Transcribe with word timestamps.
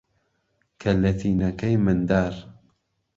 که 0.79 0.89
لهتی 1.01 1.31
نهکهی 1.39 1.77
مندار 1.85 2.33